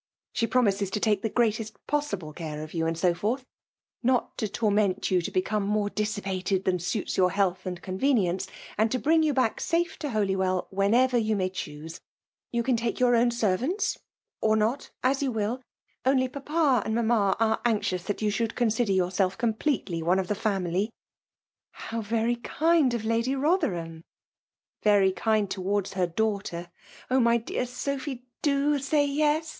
[0.33, 3.45] She pro mises to take the greatest possible care of you, and so forth;
[4.01, 8.47] not to torment you to become more dissipated than snits your health and convenience;
[8.79, 10.65] and to bring you back safe to 4t U WEUALE DOM IKATXOM.
[10.71, 12.01] .211 Jlolywell vfaenever you maj choose.
[12.51, 13.99] You can fake your own servants
[14.41, 15.61] or not, as you will;
[16.03, 20.33] Doady papa and mamma are anxious that you jshould consider yourself completely one of the
[20.33, 20.89] family.
[21.73, 24.01] How very kind of Lady Boiherham!"—
[24.81, 26.71] Very kind towards her daughter.
[27.11, 27.19] Oh!
[27.19, 29.49] lay dear Sophy!— do say yes